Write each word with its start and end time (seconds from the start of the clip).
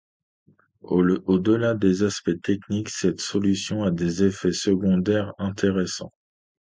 Au-delà 0.81 1.75
des 1.75 2.01
aspects 2.01 2.41
techniques, 2.41 2.89
cette 2.89 3.21
solution 3.21 3.83
a 3.83 3.91
des 3.91 4.23
effets 4.23 4.51
secondaires 4.51 5.31
intéressants. 5.37 6.11